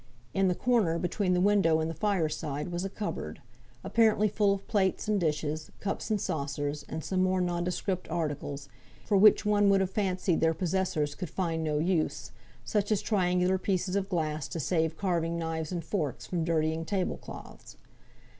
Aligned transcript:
In 0.33 0.47
the 0.47 0.55
corner 0.55 0.97
between 0.97 1.35
the 1.35 1.39
window 1.39 1.79
and 1.79 1.87
the 1.87 1.93
fire 1.93 2.27
side 2.27 2.69
was 2.71 2.83
a 2.83 2.89
cupboard, 2.89 3.39
apparently 3.83 4.27
full 4.27 4.51
of 4.51 4.67
plates 4.67 5.07
and 5.07 5.19
dishes, 5.19 5.69
cups 5.79 6.09
and 6.09 6.19
saucers, 6.19 6.83
and 6.89 7.03
some 7.03 7.21
more 7.21 7.39
nondescript 7.39 8.09
articles, 8.09 8.67
for 9.05 9.15
which 9.15 9.45
one 9.45 9.69
would 9.69 9.79
have 9.79 9.91
fancied 9.91 10.39
their 10.41 10.55
possessors 10.55 11.13
could 11.13 11.29
find 11.29 11.63
no 11.63 11.77
use 11.77 12.31
such 12.65 12.91
as 12.91 12.99
triangular 12.99 13.59
pieces 13.59 13.95
of 13.95 14.09
glass 14.09 14.47
to 14.47 14.59
save 14.59 14.97
carving 14.97 15.37
knives 15.37 15.71
and 15.71 15.85
forks 15.85 16.25
from 16.25 16.43
dirtying 16.43 16.83
table 16.83 17.17
cloths. 17.17 17.77